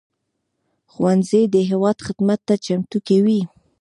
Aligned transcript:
ښوونځی 0.91 1.41
د 1.53 1.55
هېواد 1.69 1.97
خدمت 2.07 2.39
ته 2.47 2.55
چمتو 2.65 2.97
کوي 3.07 3.41